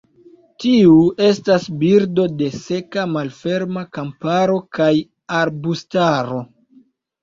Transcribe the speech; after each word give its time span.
Tiu 0.63 0.95
estas 1.25 1.67
birdo 1.83 2.25
de 2.41 2.49
seka 2.57 3.05
malferma 3.13 3.87
kamparo 4.01 4.59
kaj 4.83 4.93
arbustaro. 5.45 6.47